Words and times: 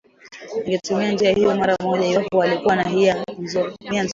ingetumia 0.65 1.11
njia 1.11 1.31
hiyo 1.31 1.55
mara 1.55 1.75
moja 1.83 2.07
iwapo 2.11 2.37
walikuwa 2.37 2.75
na 2.75 2.83
nia 2.83 3.23
nzuri 3.39 3.75